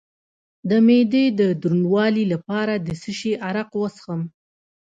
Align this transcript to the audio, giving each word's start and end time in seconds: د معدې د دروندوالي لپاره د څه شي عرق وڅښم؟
د 0.69 0.71
معدې 0.87 1.25
د 1.39 1.41
دروندوالي 1.61 2.23
لپاره 2.33 2.73
د 2.85 2.89
څه 3.01 3.11
شي 3.19 3.31
عرق 3.47 3.69
وڅښم؟ 3.81 4.21